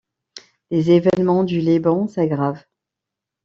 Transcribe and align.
Les 0.71 0.89
événements 0.89 1.43
du 1.43 1.59
Liban 1.59 2.07
s’aggravent. 2.07 2.63